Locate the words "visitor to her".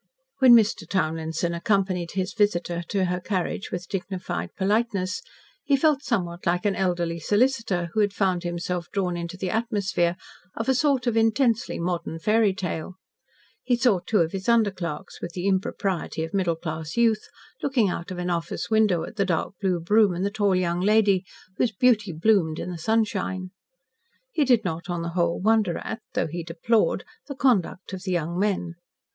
2.33-3.19